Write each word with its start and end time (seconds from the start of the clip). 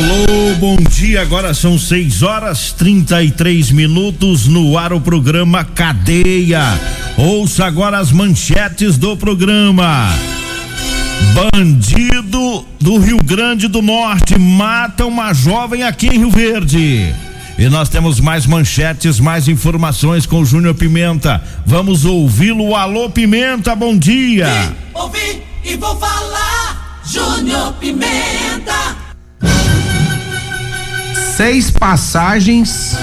Alô, 0.00 0.54
bom 0.58 0.76
dia. 0.76 1.20
Agora 1.20 1.52
são 1.52 1.78
6 1.78 2.22
horas 2.22 2.72
33 2.72 3.70
minutos 3.70 4.46
no 4.46 4.78
ar 4.78 4.94
o 4.94 5.00
programa 5.00 5.62
Cadeia. 5.62 6.62
Ouça 7.18 7.66
agora 7.66 7.98
as 7.98 8.10
manchetes 8.10 8.96
do 8.96 9.14
programa. 9.14 10.08
Bandido 11.34 12.64
do 12.80 12.96
Rio 12.96 13.22
Grande 13.22 13.68
do 13.68 13.82
Norte 13.82 14.38
mata 14.38 15.04
uma 15.04 15.34
jovem 15.34 15.82
aqui 15.82 16.06
em 16.06 16.16
Rio 16.16 16.30
Verde. 16.30 17.14
E 17.58 17.68
nós 17.68 17.90
temos 17.90 18.20
mais 18.20 18.46
manchetes, 18.46 19.20
mais 19.20 19.48
informações 19.48 20.24
com 20.24 20.40
o 20.40 20.46
Júnior 20.46 20.74
Pimenta. 20.74 21.42
Vamos 21.66 22.06
ouvi-lo. 22.06 22.74
Alô, 22.74 23.10
Pimenta, 23.10 23.76
bom 23.76 23.94
dia. 23.94 24.46
Vim, 24.46 24.74
ouvi 24.94 25.42
e 25.62 25.76
vou 25.76 25.94
falar. 25.96 27.02
Júnior 27.04 27.74
Pimenta 27.74 28.99
seis 31.40 31.70
passagens 31.70 32.94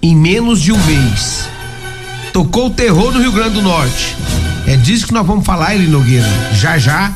em 0.00 0.16
menos 0.16 0.58
de 0.58 0.72
um 0.72 0.84
mês. 0.86 1.50
Tocou 2.32 2.68
o 2.68 2.70
terror 2.70 3.12
no 3.12 3.20
Rio 3.20 3.30
Grande 3.30 3.56
do 3.56 3.62
Norte. 3.62 4.16
É 4.66 4.74
disso 4.74 5.06
que 5.06 5.12
nós 5.12 5.26
vamos 5.26 5.44
falar, 5.44 5.74
Eli 5.74 5.86
Nogueira. 5.86 6.26
Já 6.54 6.78
já, 6.78 7.12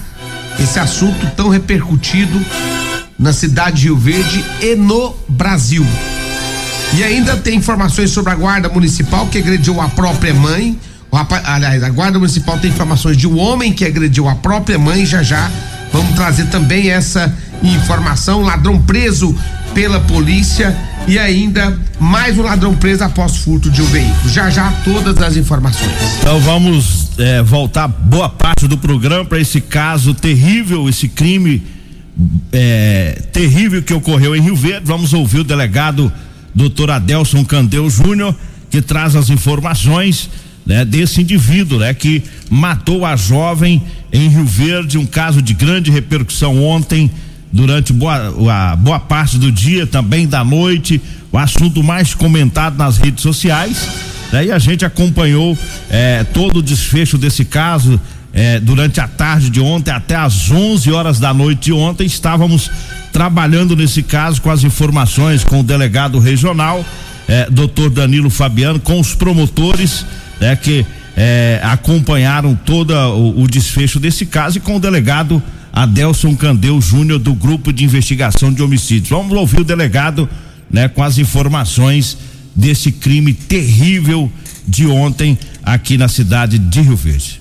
esse 0.61 0.79
assunto 0.79 1.27
tão 1.35 1.49
repercutido 1.49 2.39
na 3.19 3.33
cidade 3.33 3.81
de 3.81 3.85
Rio 3.85 3.97
Verde 3.97 4.45
e 4.61 4.75
no 4.77 5.17
Brasil. 5.27 5.87
E 6.99 7.03
ainda 7.03 7.35
tem 7.35 7.57
informações 7.57 8.11
sobre 8.11 8.33
a 8.33 8.35
Guarda 8.35 8.69
Municipal 8.69 9.29
que 9.29 9.39
agrediu 9.39 9.81
a 9.81 9.89
própria 9.89 10.35
mãe. 10.35 10.79
Aliás, 11.45 11.83
a 11.83 11.89
Guarda 11.89 12.19
Municipal 12.19 12.59
tem 12.59 12.71
informações 12.71 13.17
de 13.17 13.27
um 13.27 13.39
homem 13.39 13.73
que 13.73 13.87
agrediu 13.87 14.29
a 14.29 14.35
própria 14.35 14.79
mãe. 14.79 15.07
Já 15.07 15.23
já 15.23 15.51
vamos 15.91 16.15
trazer 16.15 16.49
também 16.49 16.91
essa 16.91 17.35
informação. 17.63 18.43
Ladrão 18.43 18.79
preso 18.83 19.35
pela 19.75 20.01
polícia 20.01 20.77
e 21.09 21.19
ainda 21.19 21.79
mais 21.99 22.39
um 22.39 22.43
ladrão 22.43 22.75
preso 22.75 23.03
após 23.05 23.37
furto 23.39 23.71
de 23.71 23.83
um 23.83 23.87
veículo. 23.87 24.29
Já 24.29 24.51
já 24.51 24.71
todas 24.85 25.21
as 25.21 25.37
informações. 25.37 25.93
Então 26.21 26.39
vamos 26.41 27.11
é, 27.19 27.43
voltar 27.43 27.89
boa 27.89 28.29
parte 28.29 28.69
do 28.69 28.77
programa 28.79 29.25
para 29.25 29.41
esse 29.41 29.61
caso 29.61 30.15
terrível, 30.15 30.89
esse 30.89 31.09
crime 31.09 31.63
é, 32.53 33.23
terrível 33.33 33.83
que 33.83 33.95
ocorreu 33.95 34.37
em 34.37 34.41
Rio 34.41 34.57
Verde. 34.57 34.87
Vamos 34.87 35.13
ouvir 35.13 35.41
o 35.41 35.45
delegado 35.45 36.13
doutor 36.55 36.91
Adelson 36.91 37.45
Candeu 37.45 37.89
Júnior 37.89 38.35
que 38.73 38.81
traz 38.81 39.15
as 39.15 39.29
informações 39.29 40.31
né, 40.65 40.83
desse 40.83 41.21
indivíduo, 41.21 41.79
né, 41.79 41.93
que 41.93 42.23
matou 42.49 43.05
a 43.05 43.17
jovem 43.17 43.83
em 44.11 44.29
Rio 44.29 44.47
Verde, 44.47 44.97
um 44.97 45.05
caso 45.05 45.43
de 45.43 45.53
grande 45.53 45.91
repercussão 45.91 46.65
ontem 46.65 47.11
durante 47.53 47.93
boa, 47.93 48.73
a 48.73 48.77
boa 48.77 48.99
parte 48.99 49.39
do 49.39 49.53
dia, 49.53 49.87
também 49.87 50.27
da 50.27 50.43
noite, 50.43 51.01
o 51.31 51.39
assunto 51.39 51.83
mais 51.83 52.15
comentado 52.15 52.77
nas 52.77 52.97
redes 52.97 53.23
sociais. 53.23 53.89
Né? 54.33 54.47
E 54.47 54.53
a 54.53 54.59
gente 54.59 54.85
acompanhou 54.85 55.57
eh, 55.91 56.25
todo 56.33 56.59
o 56.59 56.63
desfecho 56.63 57.19
desse 57.19 57.45
caso 57.45 58.01
eh, 58.33 58.59
durante 58.61 59.01
a 59.01 59.07
tarde 59.07 59.51
de 59.51 59.61
ontem 59.61 59.91
até 59.91 60.17
às 60.17 60.51
11 60.51 60.91
horas 60.91 61.21
da 61.21 61.35
noite 61.35 61.65
de 61.65 61.73
ontem. 61.73 62.07
Estávamos 62.07 62.71
trabalhando 63.13 63.77
nesse 63.77 64.03
caso 64.03 64.41
com 64.41 64.51
as 64.51 64.65
informações 64.65 65.45
com 65.45 65.61
o 65.61 65.63
delegado 65.63 66.19
regional, 66.19 66.83
eh, 67.29 67.47
doutor 67.51 67.91
Danilo 67.91 68.31
Fabiano, 68.31 68.81
com 68.81 68.99
os 68.99 69.15
promotores, 69.15 70.07
né, 70.41 70.57
que 70.57 70.87
acompanharam 71.63 72.55
todo 72.55 72.93
o, 72.93 73.43
o 73.43 73.47
desfecho 73.47 74.01
desse 74.01 74.27
caso 74.27 74.59
e 74.59 74.61
com 74.61 74.77
o 74.77 74.81
delegado 74.81 75.43
Adelson 75.73 76.37
Candeu 76.37 76.81
Júnior 76.81 77.19
do 77.19 77.35
Grupo 77.35 77.73
de 77.73 77.85
Investigação 77.85 78.53
de 78.53 78.63
Homicídios. 78.63 79.09
Vamos 79.09 79.37
ouvir 79.37 79.61
o 79.61 79.65
delegado, 79.65 80.29
né, 80.71 80.89
com 80.89 81.03
as 81.03 81.19
informações 81.19 82.17
desse 82.55 82.93
crime 82.93 83.33
terrível 83.33 84.31
de 84.67 84.87
ontem 84.87 85.39
aqui 85.63 85.97
na 85.97 86.09
cidade 86.09 86.59
de 86.59 86.81
Rio 86.81 86.97
Verde. 86.97 87.41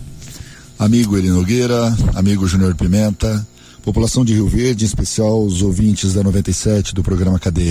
Amigo 0.80 1.18
Eli 1.18 1.30
Nogueira, 1.30 1.96
amigo 2.16 2.48
Júnior 2.48 2.74
Pimenta, 2.76 3.46
população 3.84 4.26
de 4.26 4.34
Rio 4.34 4.48
Verde, 4.48 4.84
em 4.84 4.88
especial 4.88 5.44
os 5.44 5.62
ouvintes 5.62 6.14
da 6.14 6.24
97 6.24 6.96
do 6.96 7.04
programa 7.04 7.38
Cadeia. 7.38 7.70